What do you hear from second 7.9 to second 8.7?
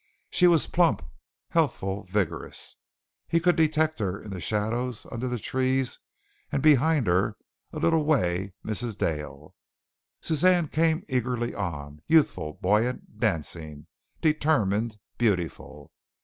way